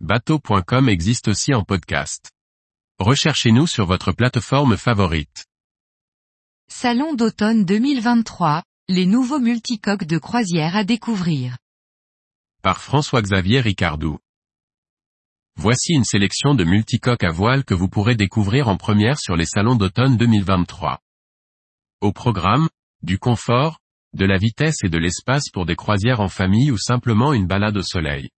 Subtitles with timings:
[0.00, 2.30] bateau.com existe aussi en podcast.
[2.98, 5.46] Recherchez-nous sur votre plateforme favorite.
[6.68, 11.56] Salon d'automne 2023, les nouveaux multicoques de croisière à découvrir.
[12.62, 14.18] Par François-Xavier Ricardou.
[15.56, 19.46] Voici une sélection de multicoques à voile que vous pourrez découvrir en première sur les
[19.46, 21.00] salons d'automne 2023.
[22.02, 22.68] Au programme,
[23.02, 23.78] du confort,
[24.12, 27.78] de la vitesse et de l'espace pour des croisières en famille ou simplement une balade
[27.78, 28.28] au soleil.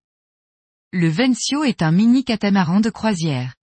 [0.94, 3.54] Le Vencio est un mini catamaran de croisière.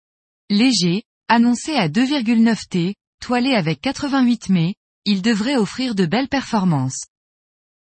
[0.50, 4.74] Léger, annoncé à 2,9 T, toilé avec 88 mets,
[5.06, 7.06] il devrait offrir de belles performances.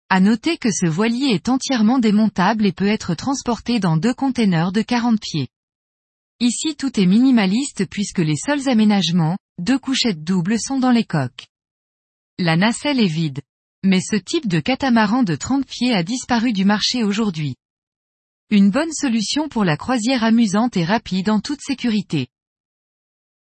[0.09, 4.73] À noter que ce voilier est entièrement démontable et peut être transporté dans deux containers
[4.73, 5.49] de 40 pieds.
[6.41, 11.49] Ici tout est minimaliste puisque les seuls aménagements, deux couchettes doubles sont dans les coques.
[12.39, 13.43] La nacelle est vide.
[13.85, 17.57] Mais ce type de catamaran de 30 pieds a disparu du marché aujourd'hui.
[18.51, 22.29] Une bonne solution pour la croisière amusante et rapide en toute sécurité.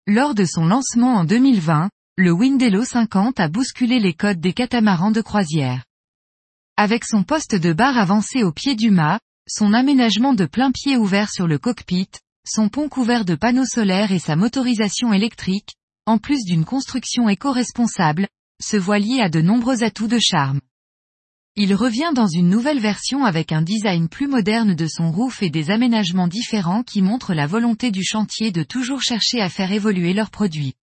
[0.06, 5.10] Lors de son lancement en 2020, le Windello 50 a bousculé les codes des catamarans
[5.10, 5.84] de croisière.
[6.78, 10.96] Avec son poste de barre avancé au pied du mât, son aménagement de plein pied
[10.96, 12.08] ouvert sur le cockpit,
[12.46, 15.74] son pont couvert de panneaux solaires et sa motorisation électrique,
[16.06, 18.26] en plus d'une construction éco-responsable,
[18.58, 20.60] ce voilier a de nombreux atouts de charme.
[21.56, 25.50] Il revient dans une nouvelle version avec un design plus moderne de son roof et
[25.50, 30.14] des aménagements différents qui montrent la volonté du chantier de toujours chercher à faire évoluer
[30.14, 30.74] leurs produits.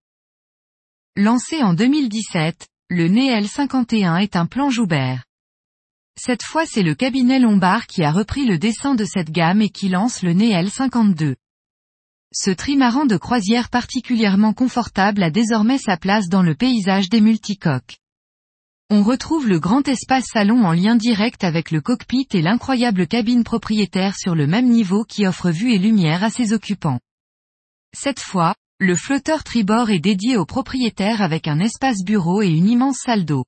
[1.18, 5.26] Lancé en 2017, le NEL 51 est un plan Joubert.
[6.18, 9.70] Cette fois c'est le cabinet Lombard qui a repris le dessin de cette gamme et
[9.70, 11.36] qui lance le NEL 52.
[12.34, 18.01] Ce trimaran de croisière particulièrement confortable a désormais sa place dans le paysage des multicoques.
[18.94, 23.46] On retrouve le grand espace salon en lien direct avec le cockpit et l'incroyable cabine
[23.46, 27.00] propriétaire sur le même niveau qui offre vue et lumière à ses occupants.
[27.96, 32.68] Cette fois, le flotteur tribord est dédié au propriétaire avec un espace bureau et une
[32.68, 33.46] immense salle d'eau.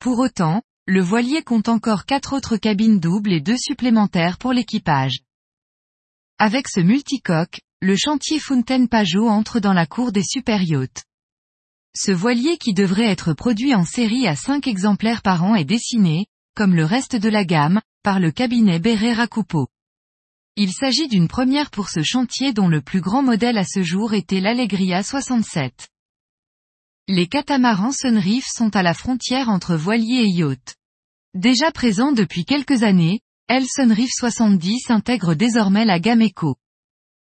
[0.00, 5.20] Pour autant, le voilier compte encore quatre autres cabines doubles et deux supplémentaires pour l'équipage.
[6.38, 11.04] Avec ce multicoque, le chantier Fontaine Pajot entre dans la cour des super yachts.
[11.94, 16.26] Ce voilier qui devrait être produit en série à 5 exemplaires par an est dessiné,
[16.54, 19.68] comme le reste de la gamme, par le cabinet Berrera Coupeau.
[20.56, 24.14] Il s'agit d'une première pour ce chantier dont le plus grand modèle à ce jour
[24.14, 25.88] était l'Allegria 67.
[27.08, 30.76] Les catamarans Sunreef sont à la frontière entre voilier et yacht.
[31.34, 36.56] Déjà présent depuis quelques années, El Sunreef 70 intègre désormais la gamme Eco.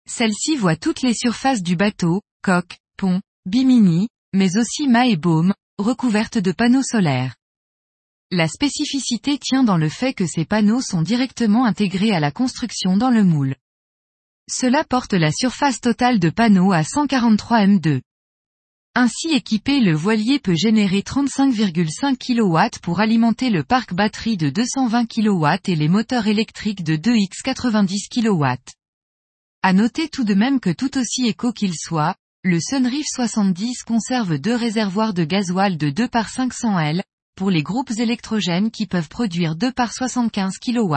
[0.07, 5.53] Celle-ci voit toutes les surfaces du bateau, coque, pont, bimini, mais aussi mât et baume,
[5.77, 7.35] recouvertes de panneaux solaires.
[8.31, 12.97] La spécificité tient dans le fait que ces panneaux sont directement intégrés à la construction
[12.97, 13.55] dans le moule.
[14.49, 18.01] Cela porte la surface totale de panneaux à 143 M2.
[18.95, 25.05] Ainsi équipé le voilier peut générer 35,5 kW pour alimenter le parc batterie de 220
[25.05, 28.45] kW et les moteurs électriques de 2X 90 kW.
[29.63, 34.37] À noter tout de même que tout aussi éco qu'il soit, le Sunreef 70 conserve
[34.37, 37.03] deux réservoirs de gasoil de 2 par 500 L,
[37.37, 40.95] pour les groupes électrogènes qui peuvent produire 2 par 75 kW.